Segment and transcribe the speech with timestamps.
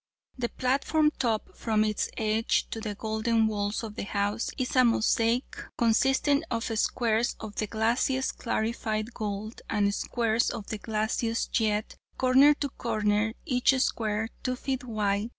[0.35, 4.83] The platform top, from its edge to the golden walls of the house, is a
[4.83, 11.97] mosaic consisting of squares of the glassiest clarified gold, and squares of the glassiest jet,
[12.17, 14.83] corner to corner, each square 2 ft.
[14.85, 15.29] wide.